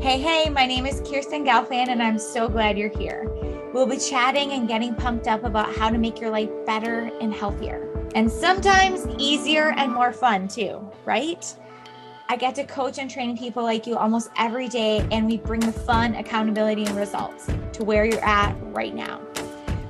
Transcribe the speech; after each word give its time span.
Hey, 0.00 0.18
hey, 0.18 0.48
my 0.48 0.64
name 0.64 0.86
is 0.86 1.02
Kirsten 1.02 1.44
Gelfand, 1.44 1.88
and 1.88 2.02
I'm 2.02 2.18
so 2.18 2.48
glad 2.48 2.78
you're 2.78 2.88
here. 2.88 3.28
We'll 3.74 3.84
be 3.84 3.98
chatting 3.98 4.52
and 4.52 4.66
getting 4.66 4.94
pumped 4.94 5.28
up 5.28 5.44
about 5.44 5.74
how 5.76 5.90
to 5.90 5.98
make 5.98 6.18
your 6.18 6.30
life 6.30 6.48
better 6.64 7.10
and 7.20 7.34
healthier, 7.34 7.86
and 8.14 8.32
sometimes 8.32 9.06
easier 9.18 9.72
and 9.72 9.92
more 9.92 10.10
fun 10.10 10.48
too, 10.48 10.90
right? 11.04 11.54
I 12.30 12.36
get 12.36 12.54
to 12.54 12.64
coach 12.64 12.96
and 12.96 13.10
train 13.10 13.36
people 13.36 13.62
like 13.62 13.86
you 13.86 13.98
almost 13.98 14.30
every 14.38 14.68
day, 14.68 15.06
and 15.12 15.26
we 15.26 15.36
bring 15.36 15.60
the 15.60 15.70
fun, 15.70 16.14
accountability, 16.14 16.86
and 16.86 16.96
results 16.96 17.48
to 17.74 17.84
where 17.84 18.06
you're 18.06 18.24
at 18.24 18.56
right 18.72 18.94
now. 18.94 19.20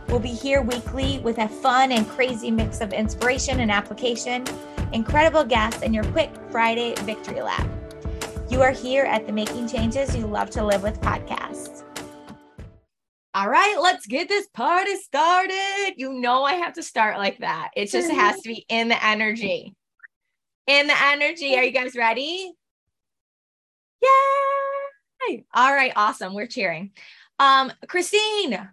We'll 0.09 0.19
be 0.19 0.33
here 0.33 0.61
weekly 0.61 1.21
with 1.21 1.39
a 1.39 1.47
fun 1.47 1.93
and 1.93 2.07
crazy 2.09 2.51
mix 2.51 2.81
of 2.81 2.93
inspiration 2.93 3.61
and 3.61 3.71
application, 3.71 4.45
incredible 4.93 5.45
guests, 5.45 5.85
and 5.85 5.95
your 5.95 6.05
quick 6.07 6.33
Friday 6.51 6.97
victory 6.97 7.43
lap. 7.43 7.65
You 8.51 8.63
are 8.63 8.73
here 8.73 9.05
at 9.05 9.29
the 9.29 9.33
Making 9.33 9.69
Changes 9.69 10.17
You 10.17 10.27
Love 10.27 10.51
to 10.51 10.65
Live 10.65 10.83
with 10.83 11.01
podcast. 11.01 11.85
All 13.33 13.49
right, 13.49 13.77
let's 13.81 14.07
get 14.07 14.29
this 14.29 14.49
party 14.49 14.97
started. 14.97 15.95
You 15.97 16.15
know, 16.15 16.43
I 16.43 16.55
have 16.55 16.73
to 16.73 16.83
start 16.83 17.17
like 17.17 17.39
that. 17.39 17.71
It 17.77 17.93
just 17.93 18.11
has 18.11 18.41
to 18.43 18.49
be 18.49 18.67
in 18.69 18.89
the 18.89 19.07
energy. 19.07 19.77
In 20.67 20.89
the 20.89 21.01
energy. 21.01 21.57
Are 21.57 21.63
you 21.63 21.71
guys 21.71 21.95
ready? 21.95 22.53
Yay! 24.03 25.45
All 25.55 25.73
right, 25.73 25.93
awesome. 25.95 26.35
We're 26.35 26.49
cheering. 26.49 26.91
Um, 27.39 27.73
Christine, 27.87 28.69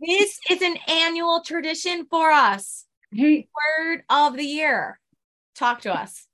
this 0.00 0.38
is 0.48 0.62
an 0.62 0.76
annual 0.86 1.42
tradition 1.44 2.06
for 2.08 2.30
us. 2.30 2.84
Hey, 3.10 3.48
Word 3.80 4.04
of 4.08 4.36
the 4.36 4.44
year. 4.44 5.00
Talk 5.56 5.80
to 5.82 5.92
us. 5.92 6.28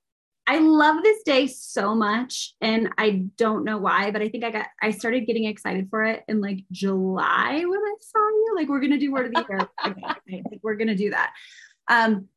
I 0.49 0.57
love 0.57 1.03
this 1.03 1.21
day 1.21 1.45
so 1.45 1.93
much 1.93 2.55
and 2.59 2.89
I 2.97 3.27
don't 3.37 3.63
know 3.63 3.77
why, 3.77 4.09
but 4.09 4.23
I 4.23 4.29
think 4.29 4.43
I 4.43 4.49
got 4.49 4.65
I 4.81 4.89
started 4.89 5.27
getting 5.27 5.45
excited 5.45 5.91
for 5.91 6.03
it 6.03 6.23
in 6.27 6.41
like 6.41 6.65
July 6.71 7.63
when 7.63 7.79
I 7.79 7.93
saw 8.01 8.17
you. 8.17 8.53
Like 8.55 8.67
we're 8.67 8.79
gonna 8.79 8.97
do 8.97 9.11
word 9.11 9.27
of 9.27 9.33
the 9.33 9.45
year. 9.47 9.69
okay, 10.27 10.41
we're 10.63 10.73
gonna 10.73 10.95
do 10.95 11.11
that. 11.11 11.33
Um, 11.87 12.29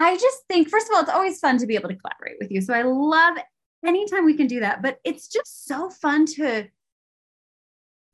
I 0.00 0.16
just 0.16 0.46
think 0.48 0.70
first 0.70 0.88
of 0.88 0.94
all, 0.94 1.02
it's 1.02 1.10
always 1.10 1.40
fun 1.40 1.58
to 1.58 1.66
be 1.66 1.74
able 1.74 1.90
to 1.90 1.94
collaborate 1.94 2.36
with 2.40 2.50
you. 2.50 2.62
So 2.62 2.72
I 2.72 2.84
love 2.84 3.36
anytime 3.84 4.24
we 4.24 4.34
can 4.34 4.46
do 4.46 4.60
that, 4.60 4.80
but 4.80 4.98
it's 5.04 5.28
just 5.28 5.66
so 5.66 5.90
fun 5.90 6.24
to 6.36 6.66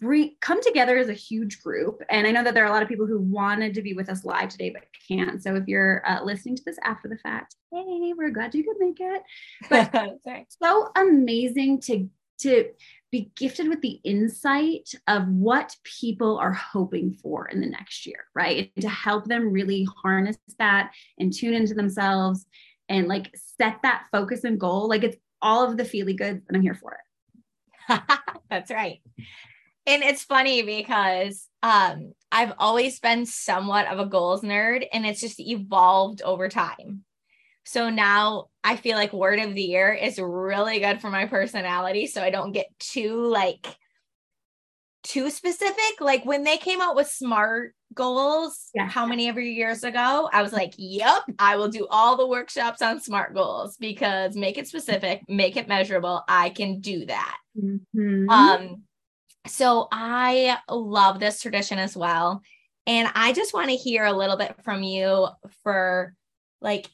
bring 0.01 0.37
come 0.41 0.63
together 0.63 0.97
as 0.97 1.09
a 1.09 1.15
huge 1.15 1.63
group. 1.63 2.03
And 2.11 2.27
i 2.27 2.31
know 2.31 2.45
that 2.45 2.55
there 2.55 2.65
are 2.65 2.69
a 2.69 2.73
lot 2.73 2.83
of 2.83 2.89
people 2.89 3.07
who 3.07 3.21
wanted 3.21 3.75
to 3.75 3.83
be 3.83 3.95
with 3.95 4.09
us 4.09 4.25
live 4.25 4.49
today 4.49 4.71
but 4.71 4.85
can't. 5.09 5.43
So 5.43 5.57
if 5.57 5.67
you're 5.67 6.03
uh, 6.09 6.23
listening 6.23 6.57
to 6.57 6.63
this 6.65 6.79
after 6.85 7.09
the 7.09 7.19
fact 7.19 7.57
hey 7.73 8.13
we're 8.17 8.31
glad 8.31 8.55
you 8.55 8.65
could 8.65 8.77
make 8.79 8.99
it. 9.01 9.23
But 9.69 10.47
so 10.63 10.91
amazing 10.97 11.81
to 11.83 12.09
to 12.41 12.71
be 13.11 13.33
gifted 13.37 13.69
with 13.69 13.81
the 13.81 14.01
insight 14.05 14.91
of 15.09 15.27
what 15.29 15.75
people 15.83 16.39
are 16.39 16.53
hoping 16.53 17.13
for 17.15 17.49
in 17.49 17.61
the 17.61 17.67
next 17.67 18.07
year 18.07 18.25
right? 18.35 18.71
And 18.77 18.83
to 18.83 18.89
help 18.89 19.27
them 19.27 19.53
really 19.53 19.87
harness 20.03 20.37
that 20.59 20.93
and 21.19 21.33
tune 21.33 21.55
into 21.55 21.75
themselves 21.75 22.47
and 22.89 23.09
like 23.09 23.35
set 23.59 23.81
that 23.83 24.05
focus 24.13 24.45
and 24.45 24.61
goal. 24.61 24.89
Like 24.89 25.05
it's 25.05 25.17
all 25.43 25.69
of 25.69 25.77
the 25.77 25.85
feely 25.85 26.15
goods 26.15 26.45
and 26.47 26.57
i'm 26.57 26.63
here 26.63 26.75
for. 26.75 26.99
It 27.89 28.03
that's 28.51 28.71
right 28.71 29.01
and 29.89 30.03
it's 30.03 30.23
funny 30.23 30.63
because 30.63 31.49
um 31.63 32.13
I've 32.31 32.53
always 32.59 33.01
been 33.01 33.25
somewhat 33.27 33.87
of 33.89 33.99
a 33.99 34.07
goals 34.07 34.43
nerd 34.43 34.87
and 34.93 35.07
it's 35.07 35.21
just 35.21 35.41
evolved 35.41 36.21
over 36.23 36.49
time. 36.49 37.05
So 37.65 37.89
now 37.89 38.47
I 38.63 38.77
feel 38.77 38.97
like 38.97 39.13
word 39.13 39.39
of 39.39 39.55
the 39.55 39.63
year 39.63 39.93
is 39.93 40.19
really 40.19 40.79
good 40.79 41.01
for 41.01 41.11
my 41.11 41.27
personality 41.27 42.07
so 42.07 42.23
I 42.23 42.31
don't 42.31 42.53
get 42.53 42.67
too 42.79 43.27
like 43.27 43.67
too 45.05 45.31
specific. 45.31 46.01
Like 46.01 46.25
when 46.27 46.45
they 46.45 46.59
came 46.59 46.83
out 46.83 46.97
with 46.97 47.09
smart 47.09 47.75
goals, 47.95 48.69
yeah. 48.75 48.89
how 48.89 49.07
many 49.07 49.29
ever 49.29 49.41
years 49.41 49.83
ago, 49.83 50.29
I 50.31 50.43
was 50.43 50.53
like, 50.53 50.75
"Yep, 50.77 51.23
I 51.39 51.57
will 51.57 51.69
do 51.69 51.87
all 51.91 52.17
the 52.17 52.27
workshops 52.27 52.83
on 52.83 53.01
smart 53.01 53.35
goals 53.35 53.77
because 53.79 54.37
make 54.37 54.59
it 54.59 54.67
specific, 54.69 55.23
make 55.29 55.57
it 55.57 55.69
measurable. 55.69 56.23
I 56.29 56.51
can 56.51 56.81
do 56.81 57.07
that." 57.07 57.39
Mm-hmm. 57.57 58.29
Um 58.29 58.83
so 59.49 59.89
I 59.91 60.59
love 60.69 61.21
this 61.21 61.41
tradition 61.41 61.79
as 61.79 61.97
well. 61.97 62.43
And 62.87 63.09
I 63.15 63.33
just 63.33 63.53
want 63.53 63.69
to 63.69 63.77
hear 63.77 64.05
a 64.05 64.13
little 64.13 64.37
bit 64.37 64.55
from 64.65 64.83
you 64.83 65.29
for 65.63 66.15
like 66.61 66.89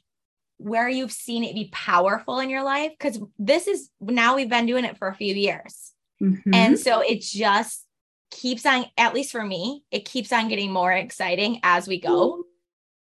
where 0.59 0.89
you've 0.89 1.13
seen 1.13 1.45
it 1.45 1.55
be 1.55 1.69
powerful 1.73 2.41
in 2.41 2.51
your 2.51 2.63
life. 2.63 2.93
Cause 2.99 3.21
this 3.39 3.67
is 3.67 3.91
now 4.01 4.37
we've 4.37 4.49
been 4.49 4.67
doing 4.67 4.85
it 4.85 4.99
for 4.99 5.09
a 5.09 5.15
few 5.15 5.35
years. 5.35 5.93
Mm-hmm. 6.23 6.55
And 6.55 6.79
so 6.79 7.01
it 7.01 7.21
just 7.21 7.87
keeps 8.31 8.67
on, 8.67 8.87
at 8.97 9.15
least 9.15 9.33
for 9.33 9.45
me, 9.45 9.85
it 9.91 10.05
keeps 10.05 10.33
on 10.33 10.49
getting 10.49 10.73
more 10.73 10.93
exciting 10.93 11.61
as 11.63 11.87
we 11.87 12.01
go. 12.01 12.45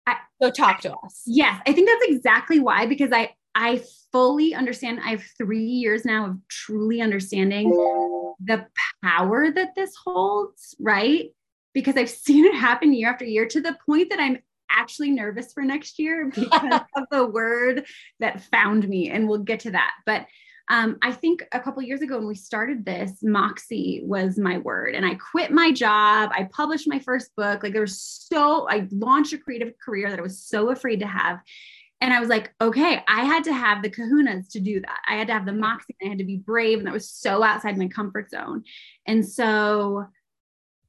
I, 0.06 0.18
so 0.42 0.52
talk 0.52 0.82
to 0.82 0.94
us. 0.94 1.24
Yes, 1.26 1.62
I 1.68 1.74
think 1.74 1.88
that's 1.88 2.12
exactly 2.12 2.60
why, 2.60 2.86
because 2.86 3.12
I 3.12 3.32
I 3.58 3.82
fully 4.12 4.54
understand. 4.54 5.00
I 5.04 5.10
have 5.10 5.24
three 5.36 5.66
years 5.66 6.06
now 6.06 6.28
of 6.28 6.38
truly 6.48 7.02
understanding 7.02 7.72
the 8.40 8.68
power 9.04 9.50
that 9.50 9.74
this 9.76 9.96
holds, 9.96 10.76
right? 10.80 11.32
Because 11.74 11.98
I've 11.98 12.10
seen 12.28 12.46
it 12.46 12.54
happen 12.54 12.94
year 12.94 13.10
after 13.10 13.26
year 13.26 13.48
to 13.48 13.60
the 13.60 13.76
point 13.84 14.12
that 14.12 14.20
I'm 14.20 14.38
actually 14.70 15.10
nervous 15.10 15.54
for 15.54 15.64
next 15.64 15.98
year 15.98 16.32
because 16.36 16.82
of 16.96 17.04
the 17.10 17.26
word 17.26 17.88
that 18.20 18.44
found 18.44 18.88
me. 18.88 19.10
And 19.10 19.28
we'll 19.28 19.40
get 19.40 19.62
to 19.62 19.72
that. 19.72 19.92
But 20.06 20.28
um, 20.70 20.98
I 21.02 21.12
think 21.12 21.44
a 21.52 21.60
couple 21.60 21.82
years 21.82 22.02
ago 22.02 22.18
when 22.18 22.28
we 22.28 22.36
started 22.36 22.86
this, 22.86 23.24
Moxie 23.24 24.02
was 24.04 24.38
my 24.38 24.60
word. 24.60 24.94
And 24.94 25.06
I 25.06 25.16
quit 25.16 25.50
my 25.50 25.72
job. 25.72 26.30
I 26.32 26.48
published 26.52 26.88
my 26.88 27.00
first 27.00 27.36
book. 27.36 27.64
Like 27.64 27.74
there 27.74 27.82
was 27.82 28.00
so, 28.00 28.70
I 28.70 28.88
launched 28.92 29.34
a 29.34 29.40
creative 29.40 29.74
career 29.80 30.12
that 30.12 30.20
I 30.20 30.24
was 30.24 30.46
so 30.46 30.70
afraid 30.70 31.00
to 31.00 31.08
have. 31.08 31.40
And 32.00 32.14
I 32.14 32.20
was 32.20 32.30
like, 32.30 32.54
okay, 32.62 33.02
I 33.08 33.26
had 33.26 33.44
to 33.46 33.54
have 33.54 33.82
the 33.82 33.90
kahunas 33.90 34.50
to 34.52 34.60
do 34.60 34.80
that. 34.82 35.00
I 35.08 35.16
had 35.16 35.28
to 35.28 35.34
have 35.34 35.46
the 35.46 35.52
mm-hmm. 35.52 35.62
moxie. 35.62 35.96
and 36.00 36.08
I 36.08 36.12
had 36.12 36.20
to 36.20 36.26
be 36.26 36.38
brave. 36.38 36.78
And 36.78 36.88
that 36.88 36.94
was 36.94 37.10
so 37.10 37.44
outside 37.44 37.78
my 37.78 37.88
comfort 37.88 38.30
zone. 38.30 38.64
And 39.08 39.28
so 39.28 40.06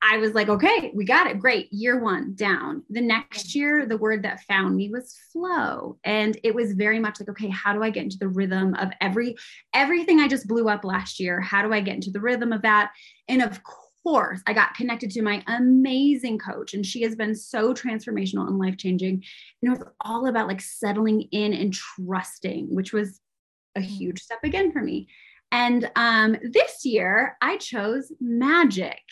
I 0.01 0.19
was 0.19 0.33
like, 0.35 0.49
okay, 0.49 0.93
we 0.95 1.05
got 1.05 1.27
it. 1.27 1.41
Great. 1.41 1.73
Year 1.73 1.99
one 1.99 2.35
down. 2.35 2.85
The 2.91 3.01
next 3.01 3.49
mm-hmm. 3.49 3.59
year, 3.59 3.87
the 3.87 3.97
word 3.97 4.23
that 4.23 4.43
found 4.43 4.77
me 4.77 4.91
was 4.91 5.17
flow. 5.33 5.99
And 6.05 6.39
it 6.45 6.55
was 6.55 6.73
very 6.73 7.01
much 7.01 7.21
like, 7.21 7.29
okay, 7.31 7.49
how 7.49 7.73
do 7.73 7.83
I 7.83 7.91
get 7.91 8.05
into 8.05 8.19
the 8.19 8.29
rhythm 8.29 8.75
of 8.75 8.91
every 9.01 9.37
everything 9.75 10.21
I 10.21 10.29
just 10.29 10.47
blew 10.47 10.69
up 10.69 10.85
last 10.85 11.19
year? 11.19 11.41
How 11.41 11.63
do 11.63 11.73
I 11.73 11.81
get 11.81 11.97
into 11.97 12.11
the 12.11 12.21
rhythm 12.21 12.53
of 12.53 12.63
that? 12.63 12.93
And 13.29 13.43
of 13.43 13.63
course, 13.65 13.88
course, 14.09 14.41
I 14.47 14.55
got 14.55 14.75
connected 14.75 15.11
to 15.11 15.23
my 15.23 15.43
amazing 15.47 16.39
coach, 16.39 16.73
and 16.73 16.85
she 16.85 17.03
has 17.03 17.15
been 17.15 17.35
so 17.35 17.75
transformational 17.75 18.47
and 18.47 18.59
life 18.59 18.79
changing. 18.79 19.23
And 19.63 19.71
it 19.73 19.79
was 19.79 19.87
all 20.01 20.29
about 20.29 20.49
like 20.49 20.63
settling 20.63 21.23
in 21.31 21.53
and 21.53 21.75
trusting, 21.75 22.75
which 22.75 22.95
was 22.95 23.21
a 23.77 23.81
mm-hmm. 23.81 23.89
huge 23.89 24.23
step 24.23 24.39
again 24.45 24.73
for 24.73 24.81
me. 24.81 25.09
And 25.53 25.91
um, 25.95 26.39
this 26.43 26.87
year, 26.87 27.37
I 27.43 27.59
chose 27.59 28.11
magic. 28.19 29.03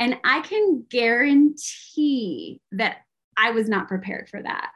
And 0.00 0.16
I 0.24 0.40
can 0.40 0.86
guarantee 0.88 2.62
that 2.72 2.98
I 3.36 3.50
was 3.50 3.68
not 3.68 3.88
prepared 3.88 4.30
for 4.30 4.42
that 4.42 4.72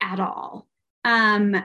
at 0.00 0.20
all. 0.20 0.68
Um, 1.04 1.56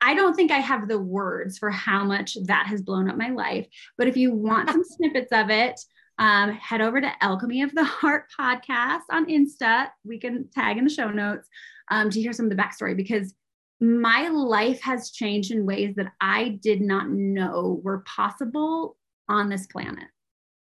I 0.00 0.14
don't 0.14 0.34
think 0.34 0.52
I 0.52 0.58
have 0.58 0.86
the 0.86 0.98
words 0.98 1.58
for 1.58 1.70
how 1.70 2.04
much 2.04 2.36
that 2.44 2.66
has 2.66 2.82
blown 2.82 3.10
up 3.10 3.16
my 3.16 3.30
life. 3.30 3.66
But 3.98 4.06
if 4.06 4.16
you 4.16 4.32
want 4.32 4.70
some 4.70 4.84
snippets 4.84 5.32
of 5.32 5.50
it, 5.50 5.80
um, 6.20 6.52
head 6.52 6.82
over 6.82 7.00
to 7.00 7.24
Alchemy 7.24 7.62
of 7.62 7.74
the 7.74 7.84
Heart 7.84 8.26
podcast 8.38 9.00
on 9.10 9.26
Insta. 9.26 9.88
We 10.04 10.20
can 10.20 10.48
tag 10.54 10.76
in 10.76 10.84
the 10.84 10.90
show 10.90 11.10
notes 11.10 11.48
um, 11.90 12.10
to 12.10 12.20
hear 12.20 12.32
some 12.32 12.46
of 12.46 12.50
the 12.50 12.62
backstory 12.62 12.96
because 12.96 13.34
my 13.80 14.28
life 14.28 14.82
has 14.82 15.10
changed 15.10 15.50
in 15.50 15.64
ways 15.64 15.94
that 15.96 16.12
I 16.20 16.60
did 16.62 16.82
not 16.82 17.08
know 17.08 17.80
were 17.82 18.00
possible 18.00 18.96
on 19.28 19.48
this 19.48 19.66
planet. 19.66 20.04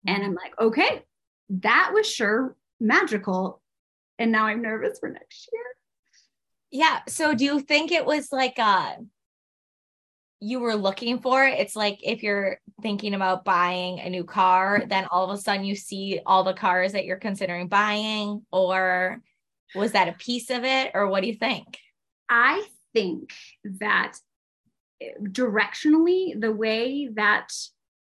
And 0.06 0.23
I'm 0.23 0.35
like, 0.35 0.58
okay, 0.61 1.05
that 1.50 1.91
was 1.93 2.08
sure 2.08 2.56
magical. 2.79 3.61
And 4.20 4.31
now 4.31 4.46
I'm 4.46 4.62
nervous 4.62 5.00
for 5.00 5.08
next 5.08 5.49
year. 5.53 5.62
Yeah. 6.70 7.00
So 7.08 7.35
do 7.35 7.44
you 7.44 7.58
think 7.58 7.91
it 7.91 8.06
was 8.06 8.31
like 8.31 8.58
a 8.58 8.62
uh, 8.62 8.93
you 10.41 10.59
were 10.61 10.75
looking 10.75 11.21
for. 11.21 11.45
It's 11.45 11.77
like 11.77 11.99
if 12.03 12.23
you're 12.23 12.59
thinking 12.83 13.15
about 13.15 13.45
buying 13.45 14.01
a 14.01 14.09
new 14.09 14.25
car, 14.25 14.83
then 14.89 15.07
all 15.11 15.31
of 15.31 15.39
a 15.39 15.41
sudden 15.41 15.65
you 15.65 15.77
see 15.77 16.21
all 16.25 16.45
the 16.45 16.55
cars 16.55 16.93
that 16.93 17.05
you're 17.05 17.19
considering 17.19 17.69
buying, 17.69 18.45
or 18.51 19.21
was 19.75 19.93
that 19.93 20.09
a 20.09 20.13
piece 20.13 20.51
of 20.51 20.65
it, 20.65 20.93
or 20.95 21.09
what 21.09 21.21
do 21.21 21.29
you 21.29 21.35
think? 21.35 21.79
I 22.29 22.65
think 22.95 23.33
that 23.81 24.17
eh, 25.03 25.11
directionally, 25.23 26.41
the 26.41 26.53
way 26.53 27.09
that 27.15 27.49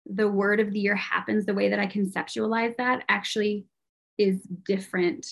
the 0.05 0.27
word 0.27 0.59
of 0.59 0.71
the 0.71 0.79
year 0.79 0.95
happens, 0.95 1.45
the 1.45 1.53
way 1.53 1.69
that 1.69 1.79
I 1.79 1.87
conceptualize 1.87 2.75
that 2.77 3.03
actually 3.07 3.65
is 4.17 4.41
different. 4.65 5.27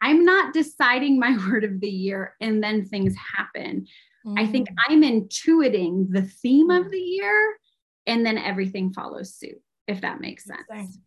I'm 0.00 0.24
not 0.24 0.54
deciding 0.54 1.18
my 1.18 1.36
word 1.48 1.64
of 1.64 1.80
the 1.80 1.90
year 1.90 2.34
and 2.40 2.62
then 2.62 2.84
things 2.84 3.14
happen. 3.36 3.86
Mm. 4.26 4.38
I 4.38 4.46
think 4.46 4.68
mm. 4.68 4.74
I'm 4.88 5.02
intuiting 5.02 6.10
the 6.10 6.22
theme 6.22 6.70
of 6.70 6.90
the 6.90 6.98
year 6.98 7.58
and 8.06 8.24
then 8.24 8.38
everything 8.38 8.92
follows 8.92 9.34
suit, 9.34 9.60
if 9.86 10.00
that 10.00 10.20
makes 10.20 10.44
sense. 10.44 10.98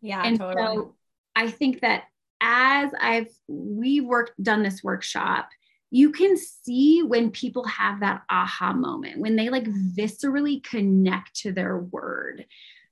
Yeah. 0.00 0.22
and 0.24 0.38
totally. 0.38 0.76
so 0.76 0.94
I 1.34 1.50
think 1.50 1.80
that 1.80 2.04
as 2.40 2.90
I've 3.00 3.30
we 3.48 4.00
worked 4.00 4.42
done 4.42 4.62
this 4.62 4.84
workshop, 4.84 5.48
you 5.90 6.10
can 6.10 6.36
see 6.36 7.02
when 7.02 7.30
people 7.30 7.64
have 7.66 8.00
that 8.00 8.22
aha 8.28 8.72
moment 8.72 9.20
when 9.20 9.36
they 9.36 9.48
like 9.48 9.64
viscerally 9.64 10.62
connect 10.62 11.36
to 11.36 11.52
their 11.52 11.78
word. 11.78 12.44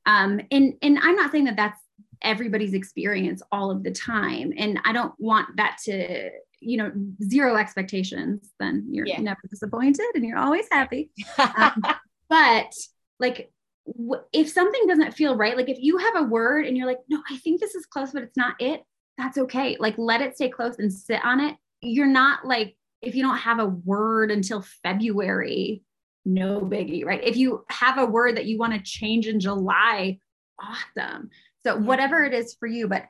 Um, 0.07 0.41
and 0.51 0.75
and 0.83 0.99
I'm 0.99 1.17
not 1.17 1.33
saying 1.33 1.45
that 1.45 1.57
that's 1.57 1.81
everybody's 2.23 2.75
experience 2.75 3.43
all 3.51 3.71
of 3.71 3.83
the 3.83 3.91
time, 3.91 4.53
and 4.57 4.81
I 4.85 4.93
don't 4.93 5.15
want 5.19 5.57
that 5.57 5.79
to 5.85 6.31
you 6.63 6.77
know 6.79 6.93
zero 7.23 7.57
expectations. 7.57 8.51
Then 8.61 8.87
you're 8.91 9.07
Yeah. 9.07 9.21
never 9.21 9.41
disappointed, 9.51 10.07
and 10.15 10.25
you're 10.25 10.39
always 10.39 10.67
happy. 10.71 11.11
Um, 11.39 11.83
but 12.29 12.73
like 13.21 13.53
w- 13.87 14.23
if 14.33 14.49
something 14.49 14.87
doesn't 14.87 15.13
feel 15.13 15.37
right 15.37 15.57
like 15.57 15.69
if 15.69 15.79
you 15.81 15.99
have 15.99 16.17
a 16.17 16.23
word 16.23 16.67
and 16.67 16.77
you're 16.77 16.87
like 16.87 17.01
no 17.09 17.21
i 17.31 17.37
think 17.39 17.61
this 17.61 17.75
is 17.75 17.85
close 17.85 18.13
but 18.13 18.23
it's 18.23 18.37
not 18.37 18.55
it 18.61 18.83
that's 19.19 19.37
okay 19.37 19.77
like 19.79 19.95
let 19.99 20.23
it 20.23 20.35
stay 20.37 20.49
close 20.49 20.79
and 20.79 20.91
sit 20.93 21.23
on 21.25 21.41
it 21.41 21.57
you're 21.83 22.07
not 22.07 22.47
like 22.47 22.75
if 23.03 23.15
you 23.15 23.23
don't 23.23 23.37
have 23.39 23.59
a 23.59 23.67
word 23.67 24.31
until 24.31 24.65
february 24.83 25.83
no 26.25 26.61
biggie 26.61 27.05
right 27.05 27.23
if 27.25 27.37
you 27.37 27.65
have 27.69 27.99
a 27.99 28.07
word 28.07 28.37
that 28.37 28.47
you 28.47 28.57
want 28.59 28.73
to 28.73 28.81
change 28.81 29.27
in 29.27 29.39
july 29.41 30.19
awesome 30.61 31.29
so 31.67 31.77
whatever 31.77 32.25
it 32.25 32.33
is 32.33 32.55
for 32.59 32.67
you 32.67 32.89
but 32.89 33.05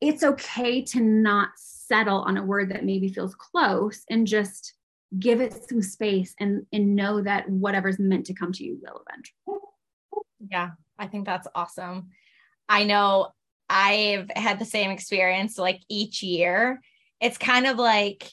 it's 0.00 0.22
okay 0.22 0.82
to 0.82 1.00
not 1.00 1.50
settle 1.56 2.22
on 2.22 2.36
a 2.36 2.44
word 2.44 2.70
that 2.70 2.84
maybe 2.84 3.08
feels 3.08 3.34
close 3.34 4.02
and 4.08 4.26
just 4.26 4.74
give 5.18 5.40
it 5.40 5.68
some 5.68 5.82
space 5.82 6.34
and 6.38 6.64
and 6.72 6.94
know 6.94 7.20
that 7.20 7.48
whatever's 7.48 7.98
meant 7.98 8.26
to 8.26 8.34
come 8.34 8.52
to 8.52 8.64
you 8.64 8.78
will 8.80 9.02
eventually 9.08 9.58
Yeah, 10.50 10.70
I 10.98 11.06
think 11.08 11.26
that's 11.26 11.48
awesome. 11.54 12.10
I 12.68 12.84
know 12.84 13.32
I've 13.68 14.30
had 14.34 14.58
the 14.58 14.64
same 14.64 14.90
experience 14.90 15.58
like 15.58 15.80
each 15.88 16.22
year. 16.22 16.80
It's 17.20 17.38
kind 17.38 17.66
of 17.66 17.76
like 17.76 18.30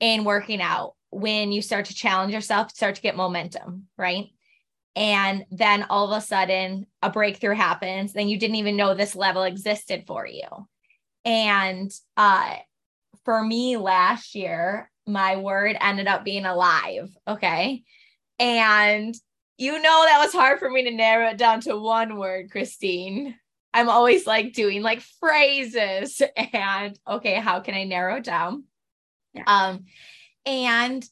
in 0.00 0.24
working 0.24 0.60
out 0.60 0.94
when 1.10 1.52
you 1.52 1.62
start 1.62 1.86
to 1.86 1.94
challenge 1.94 2.32
yourself, 2.32 2.70
start 2.70 2.96
to 2.96 3.02
get 3.02 3.16
momentum, 3.16 3.88
right? 3.96 4.26
And 4.96 5.44
then 5.50 5.86
all 5.90 6.12
of 6.12 6.16
a 6.16 6.24
sudden 6.24 6.86
a 7.02 7.10
breakthrough 7.10 7.54
happens, 7.54 8.12
then 8.12 8.28
you 8.28 8.38
didn't 8.38 8.56
even 8.56 8.76
know 8.76 8.94
this 8.94 9.16
level 9.16 9.42
existed 9.42 10.04
for 10.06 10.26
you. 10.26 10.42
And 11.24 11.90
uh 12.16 12.56
for 13.24 13.42
me 13.42 13.76
last 13.76 14.34
year, 14.34 14.90
my 15.06 15.36
word 15.36 15.76
ended 15.80 16.06
up 16.06 16.24
being 16.24 16.44
alive, 16.44 17.08
okay? 17.26 17.82
And 18.38 19.14
you 19.56 19.80
know 19.80 20.04
that 20.04 20.20
was 20.20 20.32
hard 20.32 20.58
for 20.58 20.68
me 20.68 20.84
to 20.84 20.90
narrow 20.90 21.28
it 21.28 21.38
down 21.38 21.60
to 21.62 21.76
one 21.78 22.18
word, 22.18 22.50
Christine. 22.50 23.36
I'm 23.72 23.88
always 23.88 24.26
like 24.26 24.52
doing 24.52 24.82
like 24.82 25.00
phrases 25.20 26.20
and 26.52 26.98
okay, 27.08 27.34
how 27.34 27.60
can 27.60 27.74
I 27.74 27.84
narrow 27.84 28.16
it 28.16 28.24
down? 28.24 28.64
Yeah. 29.32 29.44
Um 29.46 29.84
and 30.46 31.04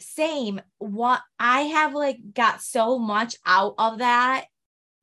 same 0.00 0.60
what 0.78 1.20
I 1.38 1.62
have 1.62 1.94
like 1.94 2.18
got 2.34 2.62
so 2.62 2.98
much 2.98 3.36
out 3.44 3.74
of 3.78 3.98
that 3.98 4.46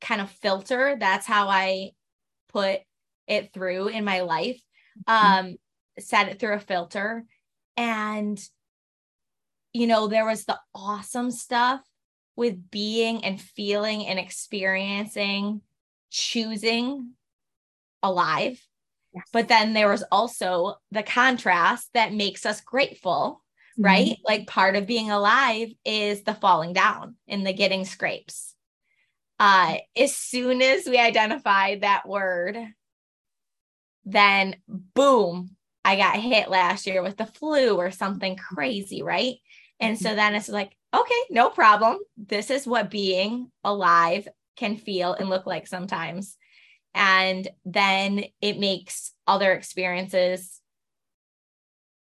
kind 0.02 0.22
of 0.22 0.30
filter. 0.30 0.96
That's 1.00 1.26
how 1.26 1.48
I 1.50 1.92
put 2.50 2.82
it 3.28 3.54
through 3.54 3.88
in 3.88 4.04
my 4.06 4.22
life. 4.22 4.60
Um 5.08 5.58
set 6.00 6.30
it 6.30 6.40
through 6.40 6.56
a 6.56 6.60
filter. 6.60 7.26
And 7.78 8.40
you 9.74 9.88
know 9.88 10.08
there 10.08 10.26
was 10.26 10.46
the 10.46 10.60
awesome 10.74 11.32
stuff 11.32 11.82
with 12.36 12.70
being 12.70 13.24
and 13.24 13.40
feeling 13.42 14.06
and 14.08 14.20
experiencing 14.20 15.62
choosing 16.10 17.12
alive. 18.04 18.62
Yes. 19.14 19.24
but 19.32 19.48
then 19.48 19.74
there 19.74 19.90
was 19.90 20.04
also 20.12 20.76
the 20.92 21.02
contrast 21.04 21.90
that 21.94 22.14
makes 22.14 22.46
us 22.46 22.60
grateful 22.60 23.42
right? 23.78 24.18
Like 24.26 24.48
part 24.48 24.76
of 24.76 24.88
being 24.88 25.12
alive 25.12 25.70
is 25.84 26.24
the 26.24 26.34
falling 26.34 26.74
down 26.74 27.16
and 27.28 27.46
the 27.46 27.54
getting 27.54 27.86
scrapes. 27.86 28.56
Uh 29.40 29.76
as 29.98 30.16
soon 30.16 30.62
as 30.62 30.86
we 30.86 30.98
identified 30.98 31.82
that 31.82 32.08
word 32.08 32.58
then 34.06 34.56
boom 34.68 35.50
i 35.84 35.96
got 35.96 36.20
hit 36.20 36.50
last 36.50 36.88
year 36.88 37.02
with 37.02 37.18
the 37.18 37.26
flu 37.26 37.76
or 37.76 37.92
something 37.92 38.36
crazy 38.36 39.02
right? 39.02 39.36
And 39.80 39.98
so 40.00 40.10
mm-hmm. 40.10 40.16
then 40.16 40.36
it's 40.36 40.50
like 40.50 40.76
okay 40.94 41.22
no 41.30 41.50
problem. 41.50 41.98
This 42.18 42.50
is 42.50 42.66
what 42.66 42.90
being 42.90 43.52
alive 43.64 44.28
can 44.56 44.78
feel 44.78 45.14
and 45.14 45.30
look 45.30 45.46
like 45.46 45.68
sometimes. 45.68 46.38
And 46.94 47.48
then 47.66 48.24
it 48.42 48.58
makes 48.58 49.12
other 49.28 49.52
experiences 49.52 50.62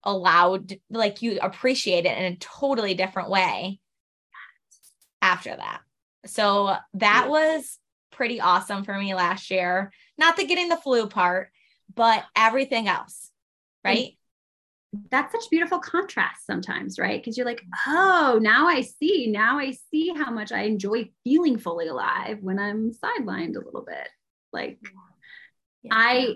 allowed 0.04 0.80
like 0.90 1.22
you 1.22 1.38
appreciate 1.42 2.06
it 2.06 2.18
in 2.18 2.34
a 2.34 2.38
totally 2.38 2.94
different 2.94 3.30
way 3.30 3.80
after 5.22 5.54
that. 5.54 5.82
So 6.26 6.76
that 6.94 7.30
was 7.30 7.78
pretty 8.12 8.40
awesome 8.40 8.86
for 8.86 8.98
me 8.98 9.14
last 9.14 9.52
year. 9.52 9.92
Not 10.18 10.38
the 10.38 10.46
getting 10.46 10.70
the 10.70 10.78
flu 10.78 11.08
part 11.08 11.52
but 11.94 12.24
everything 12.36 12.88
else 12.88 13.32
hmm. 13.84 13.90
right 13.90 14.14
that's 15.12 15.32
such 15.32 15.50
beautiful 15.52 15.80
contrast 15.80 16.46
sometimes, 16.46 16.98
right? 16.98 17.22
Because 17.22 17.38
you're 17.38 17.46
like, 17.46 17.62
oh, 17.88 18.40
now 18.42 18.68
I 18.68 18.82
see. 18.82 19.28
Now 19.28 19.60
I 19.60 19.72
see 19.92 20.12
how 20.16 20.32
much 20.32 20.52
I 20.52 20.64
enjoy 20.64 21.10
feeling 21.24 21.60
fully 21.60 21.88
alive 21.88 22.40
when 22.42 22.58
I'm 22.58 22.92
sidelined 22.92 23.56
a 23.56 23.64
little 23.64 23.86
bit. 23.86 24.10
Like, 24.52 24.80
Yeah. 25.84 25.92
I, 25.94 26.36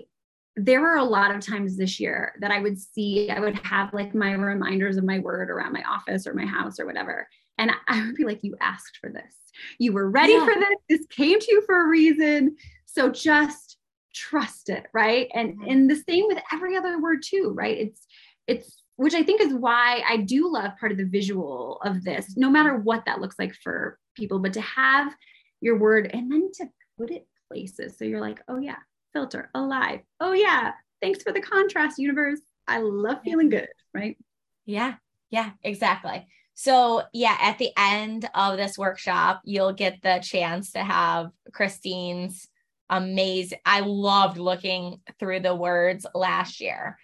there 0.56 0.80
were 0.80 0.96
a 0.96 1.04
lot 1.04 1.34
of 1.34 1.40
times 1.40 1.76
this 1.76 1.98
year 1.98 2.34
that 2.40 2.52
I 2.52 2.60
would 2.60 2.78
see, 2.78 3.28
I 3.28 3.40
would 3.40 3.58
have 3.66 3.92
like 3.92 4.14
my 4.14 4.32
reminders 4.32 4.96
of 4.96 5.04
my 5.04 5.18
word 5.18 5.50
around 5.50 5.72
my 5.72 5.82
office 5.82 6.26
or 6.26 6.34
my 6.34 6.46
house 6.46 6.78
or 6.78 6.86
whatever. 6.86 7.28
And 7.58 7.72
I 7.88 8.06
would 8.06 8.14
be 8.14 8.24
like, 8.24 8.44
you 8.44 8.54
asked 8.60 8.98
for 9.00 9.10
this. 9.10 9.34
You 9.78 9.92
were 9.92 10.08
ready 10.08 10.34
Yeah. 10.34 10.44
for 10.44 10.54
this. 10.54 10.78
This 10.88 11.06
came 11.08 11.40
to 11.40 11.46
you 11.48 11.62
for 11.66 11.84
a 11.84 11.88
reason. 11.88 12.56
So 12.86 13.10
just 13.10 13.73
trust 14.14 14.70
it, 14.70 14.86
right? 14.92 15.28
And 15.34 15.58
Mhm. 15.58 15.70
and 15.70 15.90
the 15.90 15.96
same 16.08 16.26
with 16.26 16.38
every 16.52 16.76
other 16.76 17.00
word 17.00 17.22
too, 17.22 17.52
right? 17.54 17.76
It's 17.76 18.06
it's 18.46 18.82
which 18.96 19.14
I 19.14 19.22
think 19.24 19.40
is 19.40 19.52
why 19.52 20.02
I 20.08 20.18
do 20.18 20.50
love 20.52 20.76
part 20.78 20.92
of 20.92 20.98
the 20.98 21.06
visual 21.06 21.80
of 21.82 22.04
this, 22.04 22.36
no 22.36 22.48
matter 22.48 22.76
what 22.76 23.04
that 23.06 23.20
looks 23.20 23.38
like 23.38 23.54
for 23.54 23.98
people, 24.14 24.38
but 24.38 24.52
to 24.52 24.60
have 24.60 25.12
your 25.60 25.78
word 25.78 26.10
and 26.14 26.30
then 26.30 26.50
to 26.54 26.70
put 26.96 27.10
it 27.10 27.26
places. 27.48 27.98
So 27.98 28.04
you're 28.04 28.20
like, 28.20 28.40
oh 28.48 28.58
yeah, 28.58 28.78
filter, 29.12 29.50
alive. 29.54 30.00
Oh 30.20 30.32
yeah, 30.32 30.72
thanks 31.02 31.22
for 31.22 31.32
the 31.32 31.40
contrast, 31.40 31.98
universe. 31.98 32.40
I 32.68 32.78
love 32.78 33.18
feeling 33.24 33.48
good, 33.48 33.68
right? 33.92 34.16
Yeah, 34.64 34.94
yeah, 35.30 35.50
exactly. 35.62 36.26
So, 36.54 37.02
yeah, 37.12 37.36
at 37.40 37.58
the 37.58 37.70
end 37.76 38.30
of 38.32 38.56
this 38.56 38.78
workshop, 38.78 39.40
you'll 39.44 39.72
get 39.72 40.02
the 40.02 40.20
chance 40.22 40.72
to 40.72 40.84
have 40.84 41.30
Christine's 41.52 42.48
amazing. 42.90 43.58
I 43.64 43.80
loved 43.80 44.38
looking 44.38 45.00
through 45.18 45.40
the 45.40 45.54
words 45.54 46.06
last 46.14 46.60
year. 46.60 46.98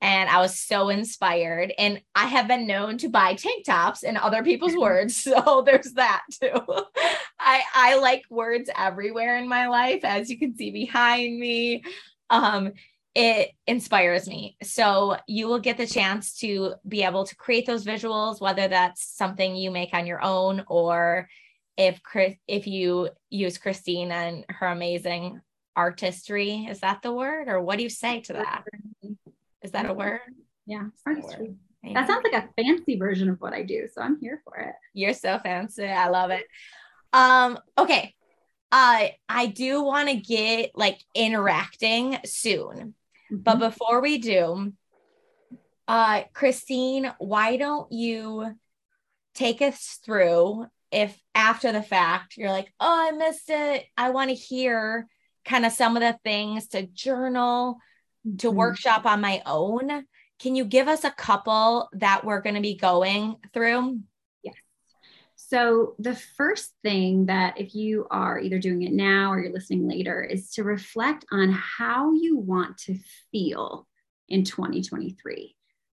And 0.00 0.28
I 0.28 0.40
was 0.40 0.58
so 0.58 0.88
inspired. 0.88 1.72
And 1.78 2.02
I 2.14 2.26
have 2.26 2.48
been 2.48 2.66
known 2.66 2.98
to 2.98 3.08
buy 3.08 3.34
tank 3.34 3.64
tops 3.64 4.02
in 4.02 4.16
other 4.16 4.42
people's 4.42 4.76
words. 4.76 5.16
So 5.16 5.62
there's 5.64 5.92
that 5.92 6.22
too. 6.40 6.50
I, 7.38 7.62
I 7.74 7.98
like 7.98 8.24
words 8.28 8.68
everywhere 8.76 9.38
in 9.38 9.48
my 9.48 9.68
life, 9.68 10.04
as 10.04 10.28
you 10.28 10.38
can 10.38 10.56
see 10.56 10.70
behind 10.70 11.38
me. 11.38 11.84
Um, 12.30 12.72
it 13.14 13.50
inspires 13.66 14.26
me. 14.26 14.56
So 14.62 15.16
you 15.28 15.46
will 15.46 15.58
get 15.58 15.76
the 15.76 15.86
chance 15.86 16.38
to 16.38 16.74
be 16.88 17.02
able 17.02 17.24
to 17.26 17.36
create 17.36 17.66
those 17.66 17.84
visuals, 17.84 18.40
whether 18.40 18.68
that's 18.68 19.16
something 19.16 19.54
you 19.54 19.70
make 19.70 19.92
on 19.92 20.06
your 20.06 20.22
own 20.24 20.64
or 20.66 21.28
if 21.76 22.02
Chris, 22.02 22.34
if 22.46 22.66
you 22.66 23.08
use 23.30 23.58
Christine 23.58 24.12
and 24.12 24.44
her 24.48 24.66
amazing 24.66 25.40
artistry, 25.74 26.66
is 26.68 26.80
that 26.80 27.02
the 27.02 27.12
word? 27.12 27.48
Or 27.48 27.60
what 27.60 27.78
do 27.78 27.82
you 27.82 27.90
say 27.90 28.20
to 28.22 28.34
that? 28.34 28.64
Is 29.62 29.72
that 29.72 29.86
a 29.86 29.94
word? 29.94 30.20
Yeah, 30.66 30.84
artistry. 31.06 31.54
word. 31.82 31.94
That 31.94 32.06
sounds 32.06 32.24
like 32.24 32.44
a 32.44 32.62
fancy 32.62 32.96
version 32.96 33.28
of 33.28 33.40
what 33.40 33.52
I 33.52 33.62
do. 33.62 33.88
So 33.92 34.02
I'm 34.02 34.18
here 34.20 34.40
for 34.44 34.56
it. 34.56 34.74
You're 34.94 35.14
so 35.14 35.38
fancy. 35.38 35.84
I 35.84 36.08
love 36.08 36.30
it. 36.30 36.44
Um, 37.12 37.58
okay. 37.76 38.14
Uh, 38.70 39.08
I 39.28 39.46
do 39.46 39.82
want 39.82 40.08
to 40.08 40.16
get 40.16 40.70
like 40.74 41.00
interacting 41.14 42.18
soon. 42.24 42.94
But 43.30 43.56
Mhm. 43.56 43.60
before 43.60 44.00
we 44.00 44.18
do, 44.18 44.72
uh, 45.88 46.22
Christine, 46.32 47.12
why 47.18 47.56
don't 47.56 47.90
you 47.90 48.58
take 49.34 49.60
us 49.60 49.98
through 50.04 50.66
if 50.92 51.18
after 51.34 51.72
the 51.72 51.82
fact 51.82 52.36
you're 52.36 52.50
like, 52.50 52.72
oh, 52.78 53.08
I 53.08 53.10
missed 53.12 53.48
it. 53.48 53.86
I 53.96 54.10
want 54.10 54.30
to 54.30 54.34
hear 54.34 55.08
kind 55.44 55.66
of 55.66 55.72
some 55.72 55.96
of 55.96 56.02
the 56.02 56.18
things 56.22 56.68
to 56.68 56.86
journal, 56.86 57.78
to 58.38 58.50
Mhm. 58.50 58.54
workshop 58.54 59.06
on 59.06 59.20
my 59.20 59.42
own. 59.46 60.06
Can 60.38 60.54
you 60.54 60.64
give 60.64 60.88
us 60.88 61.04
a 61.04 61.10
couple 61.10 61.88
that 61.94 62.24
we're 62.24 62.40
going 62.40 62.56
to 62.56 62.60
be 62.60 62.76
going 62.76 63.36
through? 63.52 64.00
Yes. 64.42 64.54
So, 65.36 65.94
the 65.98 66.14
first 66.14 66.74
thing 66.82 67.26
that 67.26 67.58
if 67.60 67.74
you 67.74 68.06
are 68.10 68.38
either 68.38 68.58
doing 68.58 68.82
it 68.82 68.92
now 68.92 69.32
or 69.32 69.40
you're 69.40 69.52
listening 69.52 69.88
later 69.88 70.22
is 70.22 70.50
to 70.52 70.64
reflect 70.64 71.24
on 71.32 71.50
how 71.52 72.12
you 72.12 72.36
want 72.36 72.78
to 72.78 72.98
feel 73.30 73.88
in 74.28 74.44
2023 74.44 75.56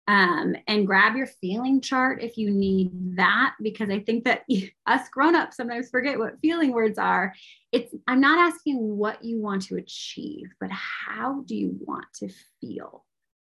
um, 0.09 0.57
and 0.67 0.87
grab 0.87 1.17
your 1.17 1.27
feeling 1.27 1.81
chart 1.81 2.23
if 2.23 2.37
you 2.37 2.51
need 2.51 3.17
that 3.17 3.55
because 3.63 3.89
i 3.89 4.01
think 4.01 4.25
that 4.25 4.45
us 4.87 5.09
grown-ups 5.11 5.57
sometimes 5.57 5.91
forget 5.91 6.19
what 6.19 6.41
feeling 6.41 6.73
words 6.73 6.99
are. 6.99 7.35
It's 7.71 7.95
i'm 8.07 8.21
not 8.21 8.39
asking 8.39 8.77
what 8.97 9.25
you 9.25 9.41
want 9.41 9.63
to 9.65 9.77
achieve 9.77 10.49
but 10.61 10.71
how 10.71 11.43
do 11.47 11.57
you 11.57 11.79
want 11.81 12.07
to 12.17 12.29
feel? 12.61 13.05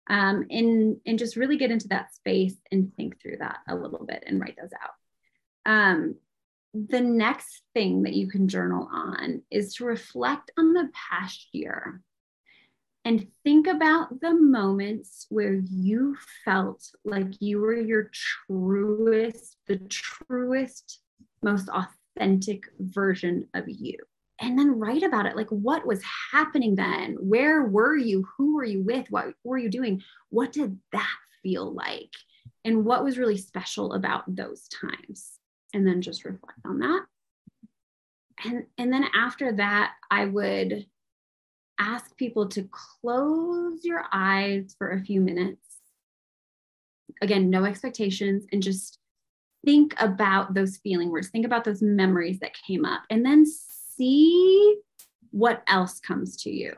Um, 0.07 0.47
and 0.51 0.99
and 1.07 1.19
just 1.19 1.37
really 1.37 1.57
get 1.57 1.71
into 1.71 1.89
that 1.89 2.15
space 2.15 2.57
and 2.71 2.95
think 2.95 3.21
through 3.21 3.39
that 3.39 3.59
a 3.69 3.75
little 3.75 4.05
bit 4.05 4.23
and 4.27 4.39
write 4.39 4.57
those 4.61 4.71
out. 4.79 5.71
Um, 5.71 6.17
the 6.75 7.01
next 7.01 7.63
thing 7.73 8.03
that 8.03 8.15
you 8.15 8.29
can 8.29 8.49
journal 8.49 8.89
on 8.93 9.43
is 9.51 9.77
to 9.77 9.85
reflect 9.85 10.51
on 10.59 10.75
the 10.75 10.91
past 10.93 11.49
year 11.53 12.03
and 13.05 13.27
think 13.45 13.67
about 13.67 14.21
the 14.21 14.33
moments 14.33 15.27
where 15.29 15.53
you 15.53 16.17
felt 16.45 16.91
like 17.05 17.41
you 17.41 17.61
were 17.61 17.77
your 17.77 18.11
truest, 18.13 19.57
the 19.67 19.77
truest, 19.77 21.01
most 21.43 21.69
authentic 21.69 22.65
version 22.79 23.47
of 23.53 23.65
you. 23.69 23.99
And 24.41 24.59
then 24.59 24.79
write 24.79 25.03
about 25.03 25.27
it. 25.27 25.37
Like, 25.37 25.51
what 25.51 25.87
was 25.87 26.03
happening 26.33 26.75
then? 26.75 27.17
Where 27.21 27.65
were 27.65 27.97
you? 27.97 28.27
Who 28.37 28.57
were 28.57 28.65
you 28.65 28.83
with? 28.83 29.11
What 29.11 29.35
were 29.45 29.59
you 29.59 29.69
doing? 29.69 30.03
What 30.31 30.53
did 30.53 30.79
that 30.93 31.17
feel 31.43 31.73
like? 31.73 32.11
And 32.65 32.85
what 32.85 33.05
was 33.05 33.19
really 33.19 33.37
special 33.37 33.93
about 33.93 34.25
those 34.35 34.67
times? 34.69 35.39
And 35.75 35.87
then 35.87 36.01
just 36.01 36.25
reflect 36.25 36.59
on 36.65 36.79
that. 36.79 37.05
And, 38.45 38.67
and 38.79 38.93
then 38.93 39.05
after 39.15 39.53
that, 39.53 39.93
I 40.11 40.25
would 40.25 40.87
ask 41.79 42.17
people 42.17 42.49
to 42.49 42.69
close 42.71 43.85
your 43.85 44.05
eyes 44.13 44.75
for 44.79 44.91
a 44.91 45.01
few 45.01 45.21
minutes. 45.21 45.61
Again, 47.23 47.51
no 47.51 47.65
expectations, 47.65 48.45
and 48.53 48.63
just 48.63 48.99
think 49.65 49.95
about 49.99 50.55
those 50.55 50.77
feeling 50.79 51.11
words, 51.11 51.29
think 51.29 51.47
about 51.47 51.65
those 51.65 51.83
memories 51.83 52.39
that 52.41 52.57
came 52.67 52.85
up, 52.85 53.03
and 53.11 53.25
then 53.25 53.47
see 53.47 54.77
what 55.31 55.63
else 55.67 56.01
comes 56.01 56.37
to 56.43 56.51
you. 56.51 56.75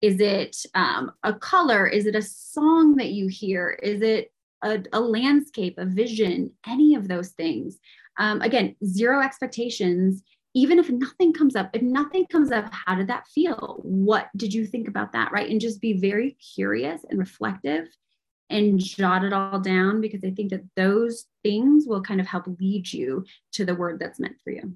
Is 0.00 0.20
it 0.20 0.56
um, 0.74 1.12
a 1.22 1.32
color? 1.32 1.86
Is 1.86 2.06
it 2.06 2.16
a 2.16 2.22
song 2.22 2.96
that 2.96 3.10
you 3.10 3.28
hear? 3.28 3.78
Is 3.82 4.02
it 4.02 4.32
a, 4.62 4.82
a 4.92 5.00
landscape, 5.00 5.74
a 5.78 5.86
vision, 5.86 6.52
any 6.66 6.94
of 6.94 7.08
those 7.08 7.30
things? 7.30 7.78
Um, 8.18 8.42
again, 8.42 8.76
zero 8.84 9.20
expectations 9.20 10.22
even 10.54 10.78
if 10.78 10.90
nothing 10.90 11.32
comes 11.32 11.56
up, 11.56 11.70
if 11.72 11.82
nothing 11.82 12.26
comes 12.26 12.52
up, 12.52 12.70
how 12.72 12.94
did 12.94 13.06
that 13.06 13.26
feel? 13.28 13.78
What 13.82 14.28
did 14.36 14.52
you 14.52 14.66
think 14.66 14.88
about 14.88 15.12
that? 15.12 15.32
Right. 15.32 15.48
And 15.48 15.60
just 15.60 15.80
be 15.80 15.94
very 15.94 16.36
curious 16.54 17.00
and 17.08 17.18
reflective 17.18 17.88
and 18.50 18.78
jot 18.78 19.24
it 19.24 19.32
all 19.32 19.58
down 19.60 20.00
because 20.00 20.22
I 20.24 20.30
think 20.30 20.50
that 20.50 20.64
those 20.76 21.24
things 21.42 21.86
will 21.86 22.02
kind 22.02 22.20
of 22.20 22.26
help 22.26 22.46
lead 22.60 22.92
you 22.92 23.24
to 23.52 23.64
the 23.64 23.74
word 23.74 23.98
that's 23.98 24.20
meant 24.20 24.36
for 24.44 24.50
you. 24.50 24.74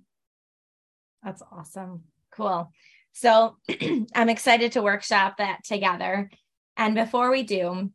That's 1.23 1.42
awesome. 1.52 2.04
Cool. 2.30 2.73
So 3.12 3.56
I'm 4.14 4.28
excited 4.30 4.73
to 4.73 4.83
workshop 4.83 5.38
that 5.38 5.64
together. 5.64 6.30
And 6.76 6.95
before 6.95 7.30
we 7.30 7.42
do, 7.42 7.90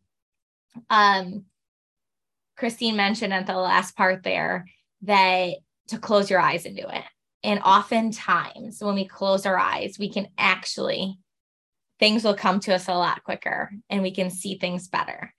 um, 0.90 1.46
Christine 2.58 2.96
mentioned 2.96 3.34
at 3.34 3.48
the 3.48 3.56
last 3.56 3.96
part 3.96 4.22
there 4.22 4.66
that 5.04 5.56
to 5.88 5.98
close 5.98 6.30
your 6.30 6.40
eyes 6.40 6.66
and 6.66 6.76
do 6.76 6.86
it. 6.88 7.04
And 7.44 7.60
oftentimes, 7.62 8.82
when 8.82 8.96
we 8.96 9.06
close 9.06 9.46
our 9.46 9.58
eyes, 9.58 9.98
we 9.98 10.10
can 10.10 10.28
actually, 10.38 11.18
things 12.00 12.24
will 12.24 12.36
come 12.36 12.60
to 12.62 12.76
us 12.76 12.88
a 12.88 12.94
lot 12.94 13.24
quicker 13.24 13.72
and 13.90 14.04
we 14.04 14.12
can 14.12 14.30
see 14.30 14.58
things 14.58 14.88
better. 14.88 15.34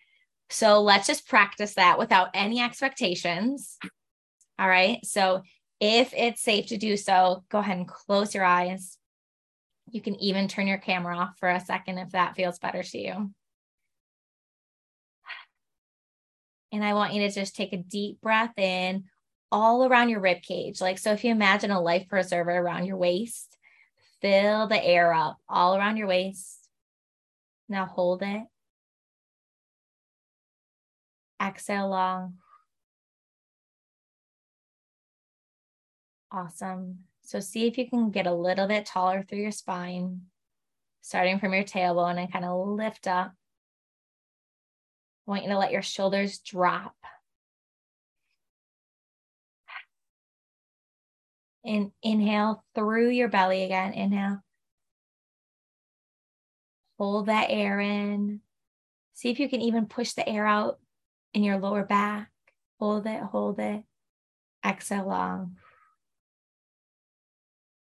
So 0.50 0.82
let's 0.82 1.06
just 1.06 1.28
practice 1.28 1.74
that 1.74 1.98
without 1.98 2.30
any 2.34 2.60
expectations. 2.60 3.78
All 4.58 4.68
right. 4.68 5.04
So 5.04 5.42
if 5.80 6.12
it's 6.16 6.42
safe 6.42 6.66
to 6.66 6.76
do 6.76 6.96
so, 6.96 7.44
go 7.50 7.58
ahead 7.58 7.78
and 7.78 7.88
close 7.88 8.34
your 8.34 8.44
eyes. 8.44 8.98
You 9.90 10.00
can 10.00 10.14
even 10.16 10.48
turn 10.48 10.66
your 10.66 10.78
camera 10.78 11.16
off 11.16 11.38
for 11.38 11.48
a 11.48 11.60
second 11.60 11.98
if 11.98 12.10
that 12.10 12.36
feels 12.36 12.58
better 12.58 12.82
to 12.82 12.98
you. 12.98 13.30
And 16.72 16.84
I 16.84 16.94
want 16.94 17.12
you 17.12 17.20
to 17.22 17.34
just 17.34 17.54
take 17.54 17.72
a 17.72 17.78
deep 17.78 18.20
breath 18.20 18.58
in 18.58 19.04
all 19.52 19.84
around 19.84 20.08
your 20.08 20.20
rib 20.20 20.42
cage. 20.42 20.80
Like, 20.80 20.98
so 20.98 21.12
if 21.12 21.22
you 21.22 21.30
imagine 21.30 21.70
a 21.70 21.80
life 21.80 22.08
preserver 22.08 22.50
around 22.50 22.86
your 22.86 22.96
waist, 22.96 23.56
fill 24.22 24.66
the 24.66 24.82
air 24.82 25.12
up 25.12 25.36
all 25.48 25.76
around 25.76 25.98
your 25.98 26.08
waist. 26.08 26.68
Now 27.68 27.84
hold 27.84 28.22
it. 28.22 28.42
Exhale 31.40 31.88
long. 31.88 32.34
Awesome. 36.30 37.00
So 37.22 37.40
see 37.40 37.66
if 37.66 37.76
you 37.76 37.88
can 37.88 38.10
get 38.10 38.26
a 38.26 38.34
little 38.34 38.66
bit 38.66 38.86
taller 38.86 39.22
through 39.22 39.40
your 39.40 39.50
spine, 39.50 40.22
starting 41.02 41.38
from 41.38 41.52
your 41.52 41.64
tailbone 41.64 42.18
and 42.18 42.32
kind 42.32 42.44
of 42.44 42.68
lift 42.68 43.06
up. 43.06 43.32
I 45.26 45.30
want 45.30 45.42
you 45.44 45.50
to 45.50 45.58
let 45.58 45.72
your 45.72 45.82
shoulders 45.82 46.38
drop 46.38 46.96
And 51.64 51.92
inhale 52.02 52.64
through 52.74 53.10
your 53.10 53.28
belly 53.28 53.62
again. 53.62 53.92
Inhale. 53.92 54.42
Hold 56.98 57.26
that 57.26 57.46
air 57.50 57.80
in. 57.80 58.40
See 59.14 59.30
if 59.30 59.38
you 59.38 59.48
can 59.48 59.60
even 59.60 59.86
push 59.86 60.12
the 60.12 60.28
air 60.28 60.46
out 60.46 60.78
in 61.34 61.42
your 61.42 61.58
lower 61.58 61.84
back. 61.84 62.30
Hold 62.78 63.06
it, 63.06 63.22
hold 63.22 63.60
it. 63.60 63.84
Exhale 64.64 65.06
long. 65.06 65.56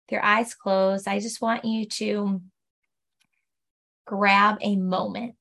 With 0.06 0.14
your 0.14 0.24
eyes 0.24 0.54
closed, 0.54 1.08
I 1.08 1.20
just 1.20 1.42
want 1.42 1.66
you 1.66 1.86
to 1.86 2.42
grab 4.06 4.58
a 4.62 4.76
moment 4.76 5.36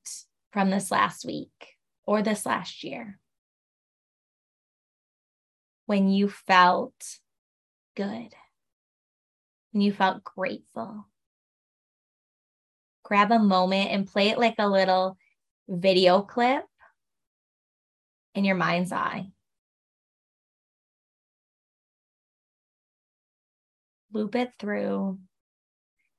from 0.51 0.69
this 0.69 0.91
last 0.91 1.25
week 1.25 1.75
or 2.05 2.21
this 2.21 2.45
last 2.45 2.83
year 2.83 3.19
when 5.85 6.09
you 6.09 6.29
felt 6.29 7.19
good 7.95 8.33
and 9.75 9.83
you 9.83 9.91
felt 9.91 10.23
grateful. 10.23 11.05
Grab 13.03 13.31
a 13.31 13.37
moment 13.37 13.91
and 13.91 14.07
play 14.07 14.29
it 14.29 14.39
like 14.39 14.55
a 14.57 14.67
little 14.67 15.17
video 15.67 16.21
clip 16.21 16.63
in 18.33 18.45
your 18.45 18.55
mind's 18.55 18.91
eye. 18.91 19.27
Loop 24.13 24.33
it 24.35 24.53
through 24.57 25.19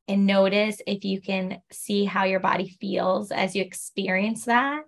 and 0.06 0.26
notice 0.26 0.80
if 0.86 1.04
you 1.04 1.20
can 1.20 1.60
see 1.72 2.04
how 2.04 2.24
your 2.24 2.40
body 2.40 2.68
feels 2.78 3.32
as 3.32 3.56
you 3.56 3.62
experience 3.62 4.44
that. 4.44 4.82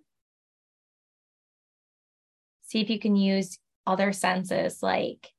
See 2.66 2.80
if 2.80 2.90
you 2.90 2.99
can 2.99 3.16
use 3.16 3.59
other 3.87 4.12
senses 4.12 4.83
like 4.83 5.33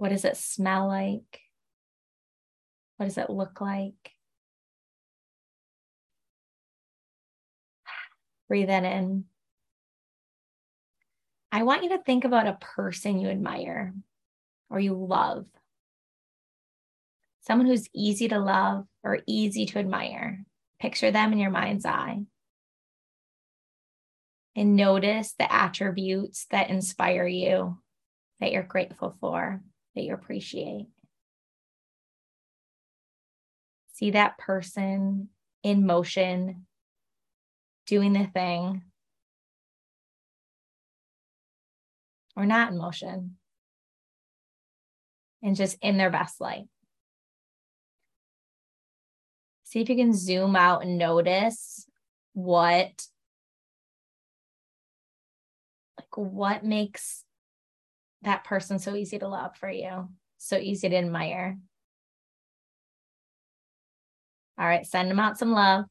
what 0.00 0.08
does 0.08 0.24
it 0.24 0.38
smell 0.38 0.88
like? 0.88 1.40
What 2.96 3.04
does 3.04 3.18
it 3.18 3.28
look 3.28 3.60
like? 3.60 4.12
Breathe 8.48 8.68
that 8.68 8.84
in. 8.84 9.24
I 11.52 11.64
want 11.64 11.82
you 11.82 11.90
to 11.90 12.02
think 12.02 12.24
about 12.24 12.46
a 12.46 12.56
person 12.62 13.20
you 13.20 13.28
admire 13.28 13.92
or 14.70 14.80
you 14.80 14.94
love. 14.94 15.46
Someone 17.42 17.66
who's 17.66 17.90
easy 17.94 18.28
to 18.28 18.38
love 18.38 18.86
or 19.04 19.18
easy 19.26 19.66
to 19.66 19.78
admire. 19.78 20.46
Picture 20.80 21.10
them 21.10 21.34
in 21.34 21.38
your 21.38 21.50
mind's 21.50 21.84
eye. 21.84 22.20
And 24.56 24.76
notice 24.76 25.34
the 25.38 25.52
attributes 25.52 26.46
that 26.50 26.70
inspire 26.70 27.26
you, 27.26 27.76
that 28.40 28.52
you're 28.52 28.62
grateful 28.62 29.14
for 29.20 29.60
that 29.94 30.02
you 30.02 30.14
appreciate. 30.14 30.86
See 33.92 34.12
that 34.12 34.38
person 34.38 35.28
in 35.62 35.84
motion, 35.84 36.66
doing 37.86 38.12
the 38.14 38.26
thing, 38.26 38.82
or 42.36 42.46
not 42.46 42.72
in 42.72 42.78
motion, 42.78 43.36
and 45.42 45.54
just 45.54 45.76
in 45.82 45.98
their 45.98 46.10
best 46.10 46.40
light. 46.40 46.64
See 49.64 49.80
if 49.80 49.88
you 49.88 49.96
can 49.96 50.14
zoom 50.14 50.56
out 50.56 50.82
and 50.82 50.98
notice 50.98 51.86
what 52.32 53.06
like 55.98 56.16
what 56.16 56.64
makes 56.64 57.24
that 58.22 58.44
person 58.44 58.78
so 58.78 58.94
easy 58.94 59.18
to 59.18 59.28
love 59.28 59.56
for 59.56 59.70
you, 59.70 60.08
so 60.38 60.56
easy 60.56 60.88
to 60.88 60.96
admire. 60.96 61.58
All 64.58 64.66
right, 64.66 64.86
send 64.86 65.10
them 65.10 65.20
out 65.20 65.38
some 65.38 65.52
love. 65.52 65.86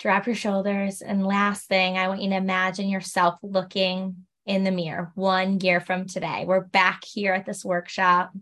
Drop 0.00 0.26
your 0.26 0.34
shoulders. 0.34 1.02
And 1.02 1.24
last 1.24 1.68
thing, 1.68 1.96
I 1.96 2.08
want 2.08 2.20
you 2.20 2.30
to 2.30 2.36
imagine 2.36 2.88
yourself 2.88 3.38
looking 3.42 4.26
in 4.44 4.64
the 4.64 4.70
mirror 4.70 5.12
one 5.14 5.60
year 5.60 5.80
from 5.80 6.06
today. 6.06 6.44
We're 6.46 6.64
back 6.64 7.04
here 7.04 7.32
at 7.32 7.46
this 7.46 7.64
workshop 7.64 8.32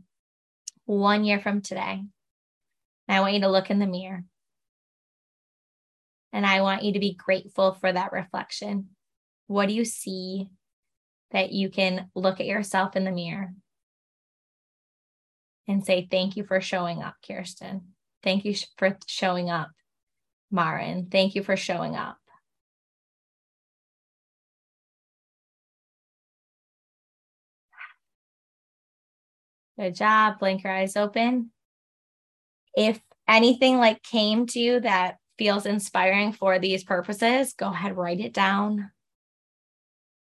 one 0.87 1.25
year 1.25 1.41
from 1.41 1.61
today. 1.61 2.02
And 3.09 3.17
I 3.17 3.21
want 3.21 3.35
you 3.35 3.41
to 3.41 3.50
look 3.50 3.71
in 3.71 3.79
the 3.79 3.87
mirror. 3.87 4.25
And 6.33 6.47
I 6.47 6.62
want 6.62 6.83
you 6.83 6.95
to 6.95 6.99
be 6.99 7.14
grateful 7.14 7.75
for 7.75 7.93
that 7.93 8.12
reflection. 8.12 8.88
What 9.47 9.69
do 9.69 9.75
you 9.75 9.85
see 9.85 10.49
that 11.33 11.53
you 11.53 11.71
can 11.71 12.09
look 12.15 12.41
at 12.41 12.47
yourself 12.47 12.97
in 12.97 13.05
the 13.05 13.11
mirror 13.11 13.53
and 15.67 15.85
say, 15.85 16.07
Thank 16.11 16.37
you 16.37 16.45
for 16.45 16.61
showing 16.61 17.03
up, 17.03 17.15
Kirsten. 17.27 17.95
Thank 18.23 18.45
you 18.45 18.55
for 18.79 18.97
showing 19.07 19.51
up, 19.51 19.71
Marin. 20.51 21.09
Thank 21.11 21.35
you 21.35 21.43
for 21.43 21.57
showing 21.57 21.97
up. 21.97 22.19
Good 29.79 29.95
job. 29.95 30.39
Blink 30.39 30.62
your 30.62 30.73
eyes 30.73 30.97
open. 30.97 31.51
If 32.77 33.01
anything 33.29 33.79
like 33.79 34.03
came 34.03 34.47
to 34.49 34.61
you 34.61 34.81
that 34.81 35.17
feels 35.39 35.67
inspiring 35.67 36.33
for 36.33 36.59
these 36.59 36.85
purposes, 36.85 37.55
go 37.55 37.69
ahead, 37.69 37.97
write 37.97 38.21
it 38.21 38.33
down. 38.33 38.91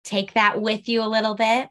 Take 0.04 0.34
that 0.34 0.62
with 0.62 0.88
you 0.90 1.04
a 1.04 1.08
little 1.08 1.36
bit. 1.36 1.70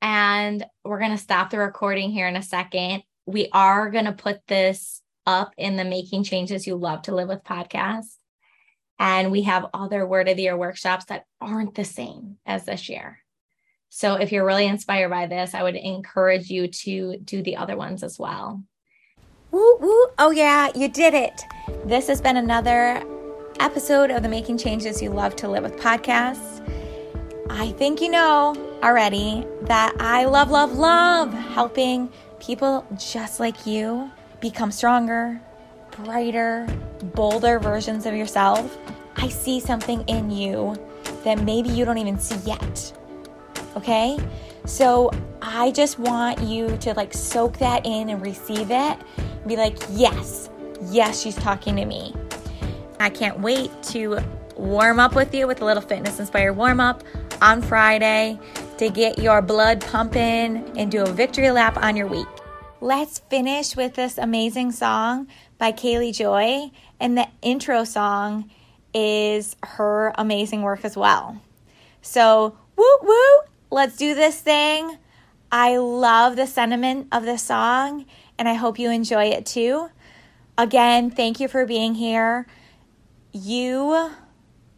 And 0.00 0.64
we're 0.84 0.98
going 0.98 1.12
to 1.12 1.18
stop 1.18 1.50
the 1.50 1.58
recording 1.58 2.10
here 2.10 2.28
in 2.28 2.36
a 2.36 2.42
second. 2.42 3.02
We 3.26 3.48
are 3.52 3.90
going 3.90 4.04
to 4.04 4.12
put 4.12 4.46
this 4.46 5.02
up 5.26 5.52
in 5.58 5.76
the 5.76 5.84
Making 5.84 6.24
Changes 6.24 6.66
You 6.66 6.76
Love 6.76 7.02
to 7.02 7.14
Live 7.14 7.28
with 7.28 7.44
podcast. 7.44 8.06
And 8.98 9.30
we 9.30 9.42
have 9.42 9.66
other 9.74 10.06
Word 10.06 10.28
of 10.28 10.36
the 10.36 10.44
Year 10.44 10.56
workshops 10.56 11.06
that 11.06 11.26
aren't 11.40 11.74
the 11.74 11.84
same 11.84 12.38
as 12.46 12.64
this 12.64 12.88
year. 12.88 13.18
So 13.90 14.14
if 14.14 14.32
you're 14.32 14.44
really 14.44 14.66
inspired 14.66 15.10
by 15.10 15.26
this, 15.26 15.54
I 15.54 15.62
would 15.62 15.76
encourage 15.76 16.50
you 16.50 16.68
to 16.68 17.16
do 17.18 17.42
the 17.42 17.56
other 17.56 17.76
ones 17.76 18.02
as 18.02 18.18
well. 18.18 18.62
Woo 19.50 19.78
woo. 19.80 20.06
Oh, 20.18 20.30
yeah, 20.30 20.70
you 20.74 20.88
did 20.88 21.14
it. 21.14 21.42
This 21.84 22.06
has 22.08 22.20
been 22.20 22.36
another 22.36 23.02
episode 23.60 24.10
of 24.10 24.22
the 24.22 24.28
Making 24.28 24.56
Changes 24.56 25.02
You 25.02 25.10
Love 25.10 25.34
to 25.36 25.48
Live 25.48 25.64
with 25.64 25.76
podcast. 25.76 26.64
I 27.50 27.72
think 27.72 28.00
you 28.00 28.10
know 28.10 28.54
already 28.82 29.44
that 29.62 29.96
I 29.98 30.24
love, 30.26 30.50
love, 30.50 30.76
love 30.76 31.32
helping 31.32 32.10
people 32.38 32.86
just 32.96 33.40
like 33.40 33.66
you 33.66 34.10
become 34.40 34.70
stronger, 34.70 35.40
brighter, 35.90 36.66
bolder 37.14 37.58
versions 37.58 38.06
of 38.06 38.14
yourself. 38.14 38.78
I 39.16 39.28
see 39.28 39.60
something 39.60 40.02
in 40.08 40.30
you 40.30 40.76
that 41.24 41.42
maybe 41.42 41.68
you 41.68 41.84
don't 41.84 41.98
even 41.98 42.18
see 42.18 42.36
yet. 42.48 42.92
Okay? 43.76 44.18
So 44.66 45.10
I 45.42 45.72
just 45.72 45.98
want 45.98 46.40
you 46.42 46.76
to 46.78 46.94
like 46.94 47.12
soak 47.12 47.58
that 47.58 47.84
in 47.84 48.10
and 48.10 48.22
receive 48.22 48.70
it. 48.70 48.98
And 49.16 49.46
be 49.46 49.56
like, 49.56 49.78
yes, 49.90 50.48
yes, 50.90 51.20
she's 51.20 51.36
talking 51.36 51.74
to 51.76 51.84
me. 51.84 52.14
I 53.00 53.10
can't 53.10 53.40
wait 53.40 53.70
to 53.84 54.18
warm 54.56 54.98
up 54.98 55.14
with 55.14 55.34
you 55.34 55.46
with 55.46 55.62
a 55.62 55.64
little 55.64 55.82
fitness 55.82 56.18
inspired 56.18 56.54
warm 56.54 56.80
up 56.80 57.04
on 57.40 57.62
Friday 57.62 58.38
to 58.78 58.90
get 58.90 59.18
your 59.18 59.40
blood 59.40 59.80
pumping 59.80 60.76
and 60.76 60.90
do 60.90 61.02
a 61.02 61.12
victory 61.12 61.50
lap 61.50 61.76
on 61.76 61.96
your 61.96 62.06
week. 62.06 62.26
Let's 62.80 63.18
finish 63.18 63.76
with 63.76 63.94
this 63.94 64.18
amazing 64.18 64.72
song 64.72 65.28
by 65.58 65.72
Kaylee 65.72 66.14
Joy. 66.14 66.70
And 67.00 67.16
the 67.16 67.28
intro 67.42 67.84
song 67.84 68.50
is 68.94 69.56
her 69.62 70.12
amazing 70.16 70.62
work 70.62 70.84
as 70.84 70.96
well. 70.96 71.40
So, 72.02 72.56
woo 72.76 72.98
woo, 73.02 73.40
let's 73.70 73.96
do 73.96 74.14
this 74.14 74.40
thing. 74.40 74.98
I 75.50 75.76
love 75.78 76.36
the 76.36 76.46
sentiment 76.46 77.08
of 77.10 77.24
this 77.24 77.42
song, 77.42 78.04
and 78.38 78.48
I 78.48 78.54
hope 78.54 78.78
you 78.78 78.90
enjoy 78.90 79.26
it 79.26 79.46
too. 79.46 79.88
Again, 80.56 81.10
thank 81.10 81.40
you 81.40 81.48
for 81.48 81.64
being 81.64 81.94
here. 81.94 82.46
You 83.32 84.10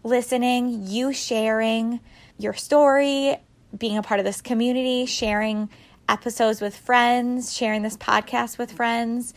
listening, 0.02 0.86
you 0.86 1.12
sharing 1.12 2.00
your 2.38 2.54
story, 2.54 3.36
being 3.76 3.96
a 3.96 4.02
part 4.02 4.18
of 4.18 4.26
this 4.26 4.40
community, 4.40 5.06
sharing 5.06 5.70
episodes 6.08 6.60
with 6.60 6.76
friends, 6.76 7.54
sharing 7.54 7.82
this 7.82 7.96
podcast 7.96 8.58
with 8.58 8.72
friends. 8.72 9.34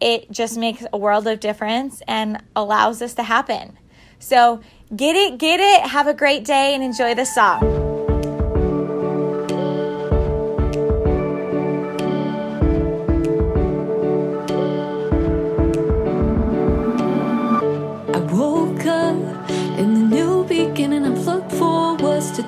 It 0.00 0.30
just 0.30 0.56
makes 0.56 0.84
a 0.92 0.98
world 0.98 1.26
of 1.26 1.40
difference 1.40 2.02
and 2.06 2.42
allows 2.54 3.00
this 3.00 3.14
to 3.14 3.22
happen. 3.22 3.76
So, 4.18 4.60
get 4.94 5.16
it, 5.16 5.38
get 5.38 5.60
it, 5.60 5.88
have 5.88 6.06
a 6.06 6.14
great 6.14 6.44
day, 6.44 6.74
and 6.74 6.82
enjoy 6.82 7.14
the 7.14 7.24
song. 7.24 7.89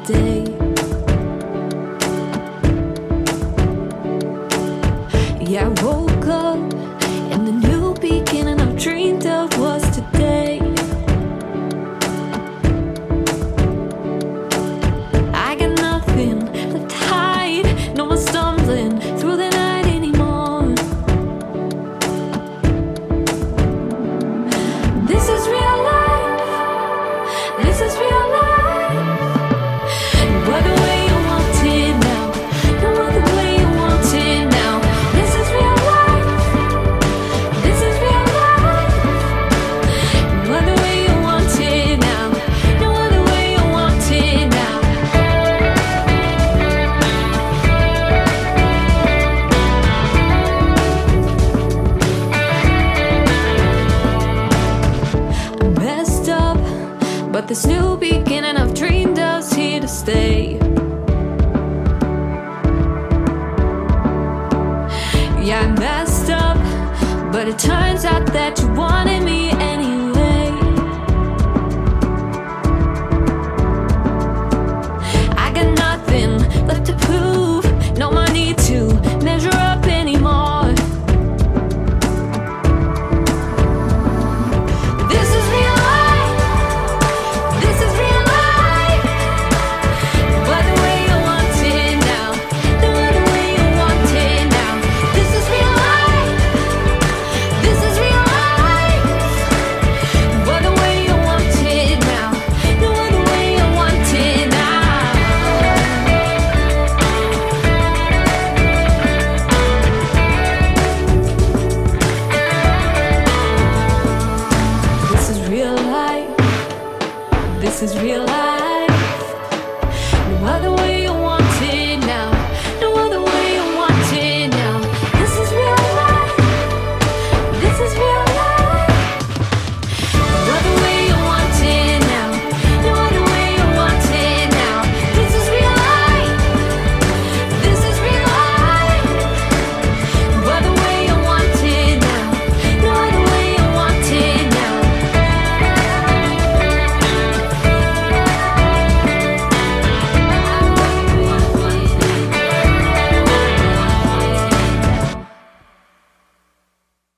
Today. 0.05 0.45
Yeah, 5.41 5.69
I 5.69 6.12